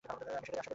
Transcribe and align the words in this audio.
আমি 0.09 0.13
সেটারই 0.23 0.37
আশা 0.39 0.51
করছি। 0.55 0.69